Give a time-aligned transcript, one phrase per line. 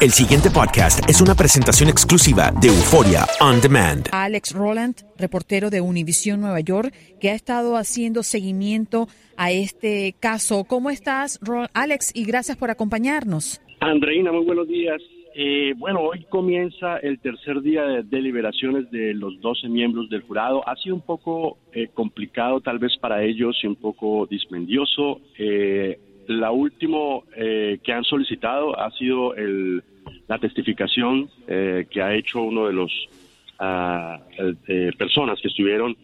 [0.00, 4.06] El siguiente podcast es una presentación exclusiva de Euforia On Demand.
[4.12, 10.62] Alex Roland, reportero de Univision Nueva York, que ha estado haciendo seguimiento a este caso.
[10.68, 11.40] ¿Cómo estás,
[11.74, 12.12] Alex?
[12.14, 13.60] Y gracias por acompañarnos.
[13.80, 15.02] Andreina, muy buenos días.
[15.34, 20.62] Eh, bueno, hoy comienza el tercer día de deliberaciones de los 12 miembros del jurado.
[20.68, 25.20] Ha sido un poco eh, complicado tal vez para ellos y un poco dispendioso.
[25.36, 25.98] Eh,
[26.28, 29.82] la última eh, que han solicitado ha sido el,
[30.28, 32.92] la testificación eh, que ha hecho uno de los
[33.58, 35.96] uh, personas que estuvieron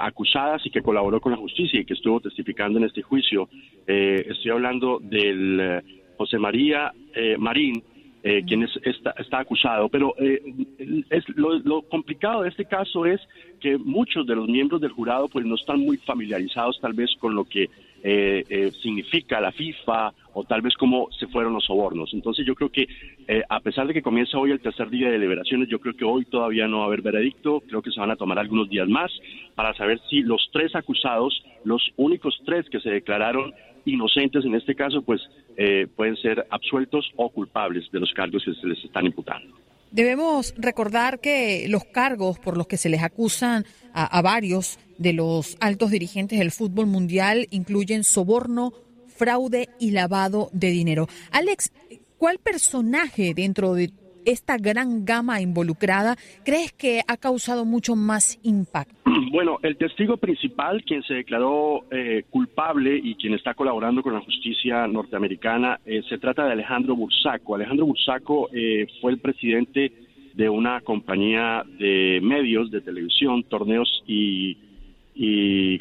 [0.00, 3.46] acusadas y que colaboró con la justicia y que estuvo testificando en este juicio.
[3.86, 5.82] estoy hablando del
[6.16, 6.94] José María
[7.36, 7.82] Marín,
[8.22, 9.90] quien está, está, acusado.
[9.90, 13.20] Pero es, lo, lo, complicado de este caso es
[13.60, 17.34] que muchos de los miembros del jurado pues no están muy familiarizados tal vez con
[17.34, 17.68] lo que
[18.02, 22.12] eh, eh, significa la FIFA o tal vez cómo se fueron los sobornos.
[22.12, 22.86] Entonces yo creo que
[23.26, 26.04] eh, a pesar de que comienza hoy el tercer día de deliberaciones, yo creo que
[26.04, 28.88] hoy todavía no va a haber veredicto, creo que se van a tomar algunos días
[28.88, 29.10] más
[29.54, 33.54] para saber si los tres acusados, los únicos tres que se declararon
[33.86, 35.20] inocentes en este caso, pues
[35.56, 39.56] eh, pueden ser absueltos o culpables de los cargos que se les están imputando.
[39.90, 45.56] Debemos recordar que los cargos por los que se les acusan a, varios de los
[45.60, 48.72] altos dirigentes del fútbol mundial incluyen soborno,
[49.06, 51.06] fraude y lavado de dinero.
[51.30, 51.72] Alex,
[52.18, 53.90] ¿cuál personaje dentro de
[54.24, 58.94] esta gran gama involucrada crees que ha causado mucho más impacto?
[59.32, 64.20] Bueno, el testigo principal, quien se declaró eh, culpable y quien está colaborando con la
[64.20, 67.54] justicia norteamericana, eh, se trata de Alejandro Bursaco.
[67.54, 69.92] Alejandro Bursaco eh, fue el presidente
[70.34, 74.56] de una compañía de medios, de televisión, torneos y,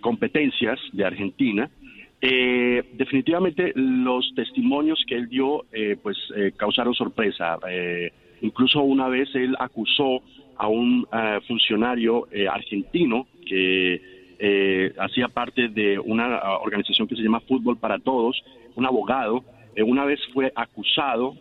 [0.00, 1.70] competencias de Argentina.
[2.20, 5.64] definitivamente los testimonios que él dio
[6.02, 6.16] pues
[6.56, 7.58] causaron sorpresa.
[8.40, 10.22] incluso una vez él acusó
[10.56, 14.00] a un eh, funcionario eh, argentino que
[14.38, 18.42] eh, hacía parte de una organización que se llama Fútbol para Todos,
[18.74, 19.44] un abogado.
[19.76, 21.34] una vez fue acusado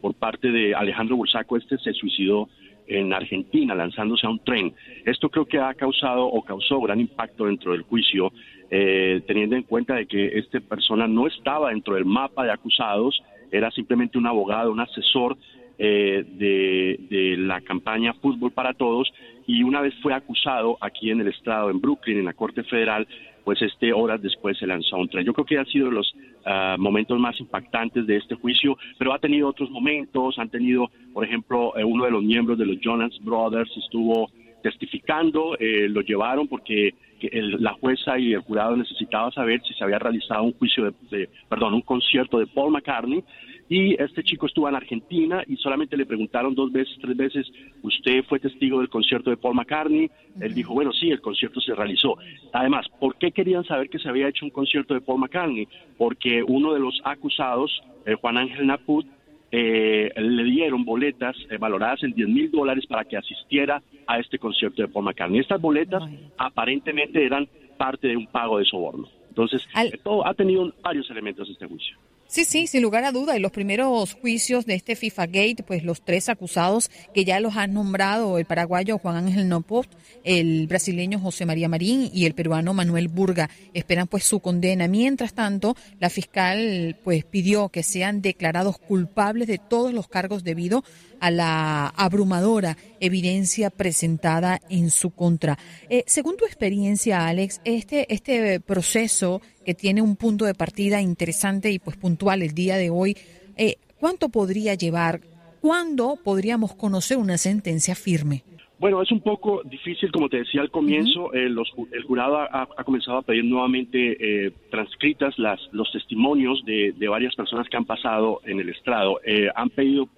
[0.00, 2.48] por parte de Alejandro Bursaco, este se suicidó
[2.88, 4.74] en Argentina lanzándose a un tren.
[5.04, 8.32] Esto creo que ha causado o causó gran impacto dentro del juicio,
[8.68, 13.70] teniendo en cuenta de que esta persona no estaba dentro del mapa de acusados, era
[13.70, 15.36] simplemente un abogado, un asesor
[15.80, 19.08] eh, de, la campaña Fútbol para Todos
[19.46, 23.06] y una vez fue acusado aquí en el estado, en Brooklyn, en la Corte Federal,
[23.44, 25.24] pues este horas después se lanzó un tren.
[25.24, 26.12] Yo creo que han sido los
[26.48, 31.24] ah, momentos más impactantes de este juicio, pero ha tenido otros momentos, han tenido, por
[31.24, 34.30] ejemplo, eh, uno de los miembros de los Jonas Brothers estuvo
[34.62, 39.98] testificando, eh, lo llevaron porque la jueza y el jurado necesitaban saber si se había
[39.98, 43.24] realizado un juicio de, perdón, un concierto de Paul McCartney
[43.68, 47.46] y este chico estuvo en Argentina y solamente le preguntaron dos veces, tres veces,
[47.82, 50.10] ¿usted fue testigo del concierto de Paul McCartney?
[50.40, 52.16] Él dijo, bueno, sí, el concierto se realizó.
[52.52, 55.68] Además, ¿por qué querían saber que se había hecho un concierto de Paul McCartney?
[55.98, 59.06] Porque uno de los acusados, eh, Juan Ángel Naput,
[59.50, 64.38] eh, le dieron boletas eh, valoradas en 10 mil dólares para que asistiera a este
[64.38, 65.40] concierto de Paul McCartney.
[65.40, 66.02] Estas boletas
[66.38, 67.46] aparentemente eran
[67.76, 69.08] parte de un pago de soborno.
[69.28, 69.66] Entonces,
[70.02, 71.96] todo ha tenido varios elementos este juicio.
[72.30, 73.36] Sí, sí, sin lugar a duda.
[73.36, 77.56] Y los primeros juicios de este FIFA Gate, pues los tres acusados que ya los
[77.56, 79.90] han nombrado, el paraguayo Juan Ángel Nopost,
[80.24, 84.88] el brasileño José María Marín y el peruano Manuel Burga, esperan pues su condena.
[84.88, 90.84] Mientras tanto, la fiscal pues pidió que sean declarados culpables de todos los cargos debido
[91.20, 95.58] a la abrumadora evidencia presentada en su contra.
[95.88, 101.70] Eh, según tu experiencia, Alex, este, este proceso que tiene un punto de partida interesante
[101.70, 103.16] y pues puntual el día de hoy,
[103.56, 105.20] eh, ¿cuánto podría llevar?
[105.60, 108.44] ¿Cuándo podríamos conocer una sentencia firme?
[108.78, 113.18] Bueno, es un poco difícil, como te decía al comienzo, eh, el jurado ha, comenzado
[113.18, 118.60] a pedir nuevamente eh, transcritas las, los testimonios de, varias personas que han pasado en
[118.60, 119.20] el estrado.
[119.24, 120.08] Eh, han pedido,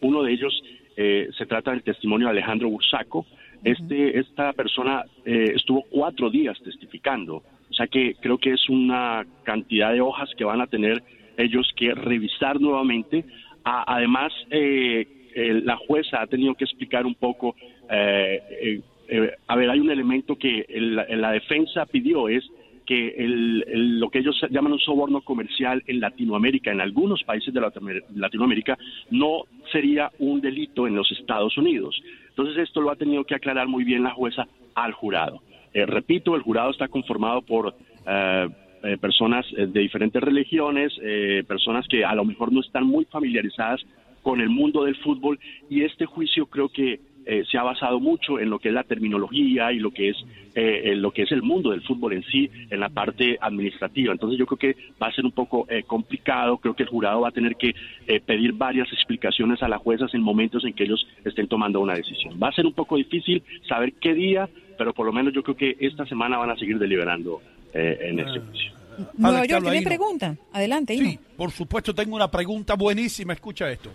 [0.00, 0.62] uno de ellos
[0.98, 3.24] se trata del testimonio de Alejandro Bursaco.
[3.62, 9.92] Este, esta persona estuvo cuatro días testificando, o sea que creo que es una cantidad
[9.92, 11.02] de hojas que van a tener
[11.36, 13.24] ellos que revisar nuevamente.
[13.64, 17.54] además, la jueza ha tenido que explicar un poco
[17.90, 22.44] eh, eh, eh, a ver, hay un elemento que la defensa pidió es
[22.88, 27.60] que el, lo que ellos llaman un soborno comercial en Latinoamérica, en algunos países de
[28.14, 28.78] Latinoamérica,
[29.10, 32.02] no sería un delito en los Estados Unidos.
[32.30, 35.42] Entonces esto lo ha tenido que aclarar muy bien la jueza al jurado.
[35.74, 37.74] repito, el jurado está conformado por
[39.02, 40.94] personas de diferentes religiones,
[41.46, 43.84] personas que a lo mejor no están muy familiarizadas
[44.22, 45.38] con el mundo del fútbol
[45.68, 47.00] y este juicio creo que
[47.30, 50.16] eh, se ha basado mucho en lo que es la terminología y lo que es
[50.54, 54.12] eh, lo que es el mundo del fútbol en sí, en la parte administrativa.
[54.12, 56.56] Entonces yo creo que va a ser un poco eh, complicado.
[56.56, 57.74] Creo que el jurado va a tener que
[58.24, 62.40] pedir varias explicaciones a las juezas en momentos en que ellos estén tomando una decisión.
[62.42, 64.48] Va a ser un poco difícil saber qué día,
[64.78, 67.42] pero por lo menos yo creo que esta semana van a seguir deliberando
[67.74, 68.72] en este juicio.
[69.18, 70.34] Nueva York tiene pregunta.
[70.54, 70.96] Adelante.
[70.96, 73.34] Sí, por supuesto tengo una pregunta buenísima.
[73.34, 73.90] Escucha esto.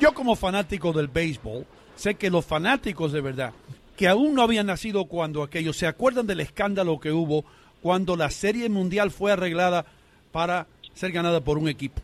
[0.00, 1.66] Yo como fanático del béisbol
[1.98, 3.52] sé que los fanáticos de verdad,
[3.96, 7.44] que aún no habían nacido cuando aquellos, se acuerdan del escándalo que hubo
[7.82, 9.84] cuando la Serie Mundial fue arreglada
[10.30, 12.00] para ser ganada por un equipo.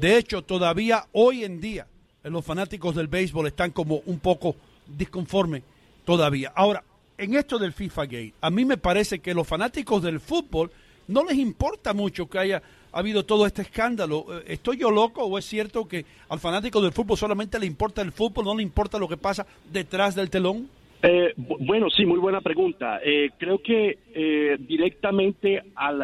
[0.00, 1.86] De hecho, todavía hoy en día
[2.22, 4.54] los fanáticos del béisbol están como un poco
[4.86, 5.64] disconformes
[6.04, 6.52] todavía.
[6.54, 6.84] Ahora,
[7.18, 10.70] en esto del FIFA Gate, a mí me parece que los fanáticos del fútbol
[11.08, 12.62] no les importa mucho que haya
[13.00, 14.26] habido todo este escándalo.
[14.28, 18.02] Eh, ¿Estoy yo loco o es cierto que al fanático del fútbol solamente le importa
[18.02, 20.68] el fútbol, no le importa lo que pasa detrás del telón?
[21.04, 23.00] Eh, bueno, sí, muy buena pregunta.
[23.04, 25.60] Eh, creo que eh, directamente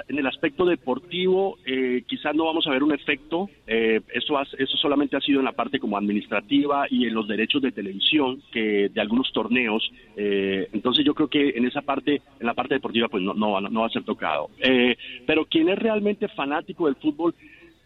[0.08, 1.56] en el aspecto deportivo
[2.06, 3.48] quizás no vamos a ver un efecto.
[3.66, 7.70] eso, eso solamente ha sido en la parte como administrativa y en los derechos de
[7.70, 9.88] televisión que de algunos torneos.
[10.16, 13.80] entonces yo creo que en esa parte, en la parte deportiva, pues no, no, no
[13.80, 14.50] va a ser tocado.
[15.26, 17.34] pero quien es realmente fanático del fútbol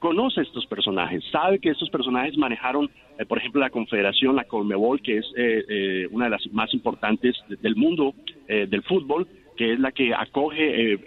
[0.03, 2.91] conoce estos personajes, sabe que estos personajes manejaron,
[3.21, 6.75] eh, por ejemplo, la Confederación, la Conmebol, que es eh, eh, una de las más
[6.75, 8.13] importantes del mundo
[8.49, 10.99] del fútbol, que es la que acoge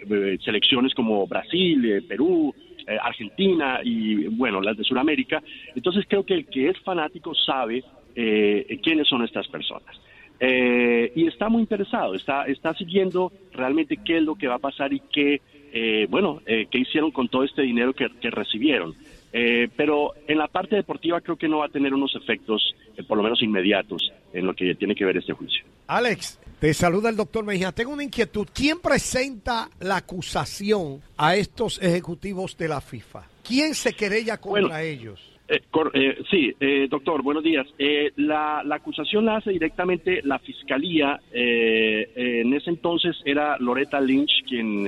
[0.42, 2.52] selecciones como Brasil, Perú,
[3.00, 5.40] Argentina y, bueno, las de Sudamérica.
[5.76, 7.84] Entonces creo que el que es fanático sabe
[8.14, 9.94] quiénes son estas personas.
[10.40, 14.92] Y está muy interesado, está, está siguiendo realmente qué es lo que va a pasar
[14.92, 15.40] y qué
[15.78, 18.94] eh, bueno, eh, qué hicieron con todo este dinero que, recibieron.
[19.30, 23.02] Eh, pero en la parte deportiva creo que no va a tener unos efectos, eh,
[23.02, 25.64] por lo menos inmediatos, en lo que tiene que ver este juicio.
[25.88, 27.72] Alex, te saluda el doctor Mejía.
[27.72, 28.48] Tengo una inquietud.
[28.54, 33.24] ¿Quién presenta la acusación a estos ejecutivos de la FIFA?
[33.46, 35.35] ¿Quién se querella contra ellos?
[35.48, 35.60] Eh,
[35.94, 37.66] eh, sí, eh, doctor, buenos días.
[37.78, 41.20] Eh, la, acusación la hace directamente la Fiscalía.
[41.32, 44.84] en ese entonces era Loretta Lynch quien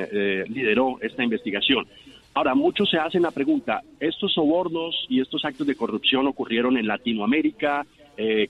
[0.49, 1.87] lideró esta investigación.
[2.35, 6.87] Ahora, muchos se hacen la pregunta, ¿estos sobornos y estos actos de corrupción ocurrieron en
[6.87, 7.87] Latinoamérica,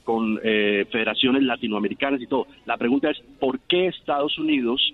[0.04, 2.46] con federaciones latinoamericanas y todo?
[2.66, 4.92] La pregunta es, ¿por qué Estados Unidos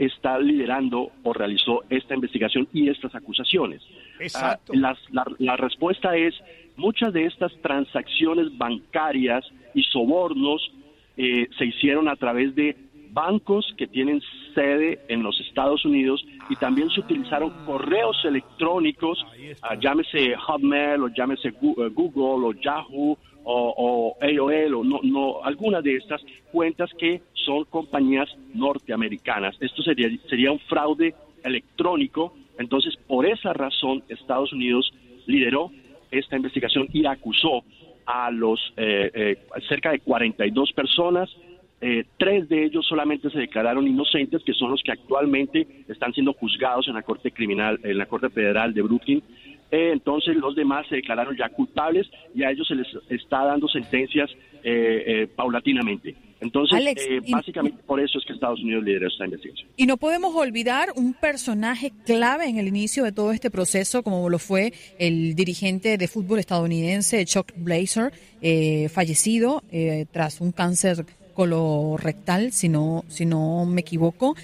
[0.00, 3.82] está liderando o realizó esta investigación y estas acusaciones.
[4.20, 4.72] Exacto.
[4.84, 4.94] Ah,
[5.38, 6.34] la, respuesta es,
[6.76, 9.44] muchas de estas transacciones bancarias
[9.74, 10.60] y sobornos
[11.16, 12.76] eh, se hicieron a través de
[13.12, 14.22] bancos que tienen
[14.54, 19.24] sede en los Estados Unidos y también se utilizaron correos electrónicos,
[19.62, 21.54] ah, llámese Hotmail o llámese eh,
[21.92, 26.20] Google o Yahoo o, AOL o no, no, algunas de estas
[26.52, 29.56] cuentas que son compañías norteamericanas.
[29.60, 32.34] Esto sería, sería un fraude electrónico.
[32.60, 34.92] Entonces, por esa razón, Estados Unidos
[35.26, 35.70] lideró
[36.10, 37.64] esta investigación y acusó
[38.04, 39.36] a los eh, eh,
[39.68, 41.30] cerca de 42 personas.
[41.80, 46.34] Eh, tres de ellos solamente se declararon inocentes, que son los que actualmente están siendo
[46.34, 49.22] juzgados en la Corte Criminal, en la Corte Federal de Brooklyn.
[49.70, 53.68] Eh, entonces los demás se declararon ya culpables y a ellos se les está dando
[53.68, 54.30] sentencias
[54.62, 55.28] eh,
[56.40, 56.44] eh.
[56.44, 56.80] Entonces,
[57.30, 59.68] básicamente por eso es que Estados Unidos lidera esta investigación.
[59.76, 64.28] Y no podemos olvidar un personaje clave en el inicio de todo este proceso, como
[64.28, 68.12] lo fue el dirigente de fútbol estadounidense Chuck Blazer,
[68.90, 69.62] fallecido
[70.12, 71.04] tras un cáncer
[71.34, 74.34] colorectal, si no, si no me equivoco.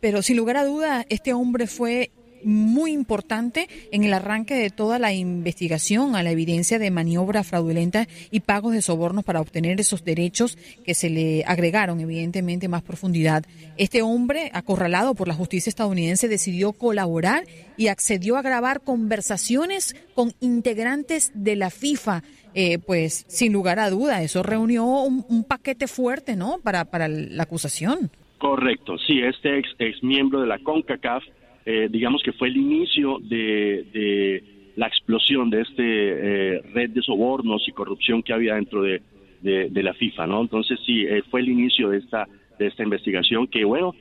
[0.00, 2.10] pero sin lugar a duda, este hombre fue
[2.44, 8.06] muy importante en el arranque de toda la investigación a la evidencia de maniobra fraudulenta
[8.30, 13.44] y pagos de sobornos para obtener esos derechos que se le agregaron evidentemente más profundidad.
[13.76, 17.44] Este hombre, acorralado por la justicia estadounidense, decidió colaborar
[17.76, 22.22] y accedió a grabar conversaciones con integrantes de la FIFA.
[22.54, 26.58] Eh, pues sin lugar a duda, eso reunió un, paquete fuerte, ¿no?
[26.62, 28.10] Para, para la acusación.
[28.36, 31.22] Correcto, sí, este ex, ex miembro de la CONCACAF
[31.64, 34.42] eh, digamos que fue el inicio de,
[34.74, 39.00] la explosión de este eh, red de sobornos y corrupción que había dentro de,
[39.42, 40.40] la FIFA, ¿no?
[40.40, 42.28] Entonces sí, eh, fue el inicio de esta
[42.58, 43.94] de esta investigación que bueno,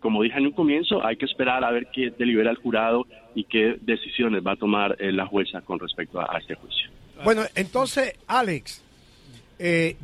[0.00, 3.44] como dije en un comienzo, hay que esperar a ver qué delibera el jurado y
[3.44, 6.90] qué decisiones va a tomar la jueza con respecto a, este juicio.
[7.22, 8.82] Bueno, entonces, Alex,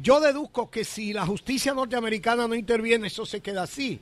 [0.00, 3.98] yo deduzco que si la justicia norteamericana no interviene, eso se queda así,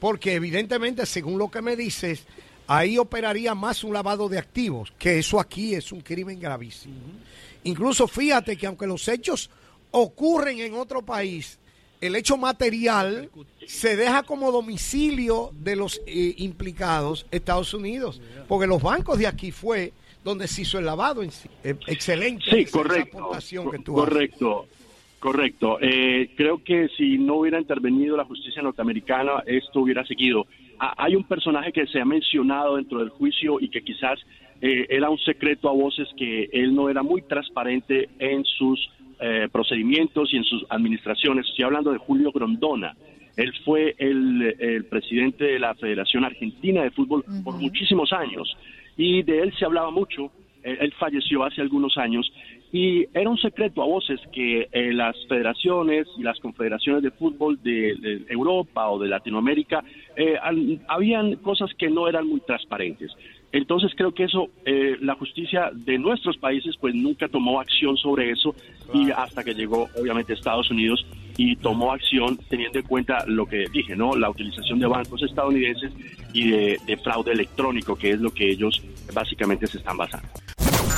[0.00, 2.26] porque evidentemente, según lo que me dices,
[2.66, 6.96] ahí operaría más un lavado de activos, que eso aquí es un crimen gravísimo.
[7.64, 9.50] Incluso fíjate que aunque los hechos
[9.90, 11.58] ocurren en otro país,
[12.00, 13.30] el hecho material
[13.66, 19.50] se deja como domicilio de los eh, implicados Estados Unidos, porque los bancos de aquí
[19.50, 19.92] fue
[20.22, 21.48] donde se hizo el lavado en sí.
[21.62, 22.44] Eh, excelente.
[22.50, 23.30] Sí, correcto.
[23.86, 24.66] correcto.
[25.26, 25.78] Correcto.
[25.80, 30.46] Eh, creo que si no hubiera intervenido la justicia norteamericana, esto hubiera seguido.
[30.78, 34.20] Ah, hay un personaje que se ha mencionado dentro del juicio y que quizás
[34.60, 40.32] era un secreto a voces que él no era muy transparente en sus eh, procedimientos
[40.32, 41.46] y en sus administraciones.
[41.48, 42.94] Estoy hablando de Julio Grondona.
[43.36, 48.56] Él fue el, presidente de la Federación Argentina de Fútbol por muchísimos años
[48.96, 50.30] y de él se hablaba mucho.
[50.62, 52.30] Él, falleció hace algunos años
[52.72, 57.58] y era un secreto a voces que eh, las federaciones y las confederaciones de fútbol
[57.62, 59.84] de, Europa o de Latinoamérica
[60.16, 60.36] eh,
[60.88, 63.12] habían cosas que no eran muy transparentes.
[63.52, 68.30] Entonces creo que eso, eh, la justicia de nuestros países pues nunca tomó acción sobre
[68.30, 68.54] eso
[68.92, 71.06] y hasta que llegó obviamente Estados Unidos
[71.38, 74.16] y tomó acción teniendo en cuenta lo que dije, ¿no?
[74.16, 75.92] La utilización de bancos estadounidenses
[76.32, 78.82] y de, de fraude electrónico, que es lo que ellos
[79.14, 80.28] básicamente se están basando.